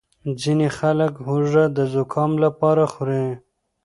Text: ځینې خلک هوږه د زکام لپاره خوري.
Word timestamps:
ځینې 0.41 0.67
خلک 0.77 1.13
هوږه 1.27 1.63
د 1.75 1.77
زکام 1.93 2.31
لپاره 2.43 2.83
خوري. 2.93 3.25